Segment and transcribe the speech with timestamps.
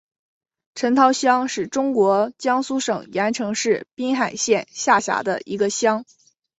[0.73, 6.05] 陈涛乡是中国江苏省盐城市滨海县下辖的一个乡。